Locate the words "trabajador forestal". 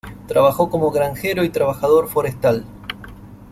1.51-2.65